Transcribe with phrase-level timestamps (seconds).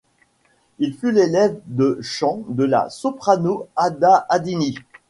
[0.81, 4.75] Elle fut l'élève de chant de la soprano Ada Adini.